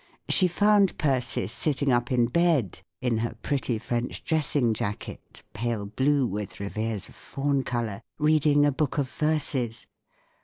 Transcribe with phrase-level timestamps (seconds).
[0.29, 6.25] She found Persis sitting up in bed, in her pretty French dressing jacket (pale blue
[6.25, 9.85] with revers of fawn colour), reading a book of verses.